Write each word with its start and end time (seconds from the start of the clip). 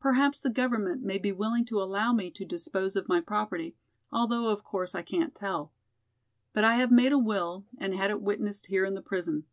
Perhaps 0.00 0.40
the 0.40 0.50
government 0.50 1.02
may 1.02 1.16
be 1.16 1.32
willing 1.32 1.64
to 1.64 1.80
allow 1.80 2.12
me 2.12 2.30
to 2.32 2.44
dispose 2.44 2.94
of 2.94 3.08
my 3.08 3.22
property, 3.22 3.74
although 4.12 4.50
of 4.50 4.62
course 4.62 4.94
I 4.94 5.00
can't 5.00 5.34
tell. 5.34 5.72
But 6.52 6.62
I 6.64 6.74
have 6.74 6.90
made 6.90 7.12
a 7.12 7.18
will 7.18 7.64
and 7.78 7.94
had 7.94 8.10
it 8.10 8.20
witnessed 8.20 8.66
here 8.66 8.84
in 8.84 8.92
the 8.92 9.00
prison. 9.00 9.44